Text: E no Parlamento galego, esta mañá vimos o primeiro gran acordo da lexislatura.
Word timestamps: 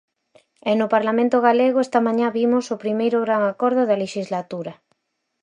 E 0.69 0.71
no 0.79 0.87
Parlamento 0.95 1.37
galego, 1.47 1.79
esta 1.81 1.99
mañá 2.07 2.27
vimos 2.37 2.65
o 2.75 2.81
primeiro 2.83 3.17
gran 3.25 3.41
acordo 3.51 3.81
da 3.85 3.99
lexislatura. 4.03 4.73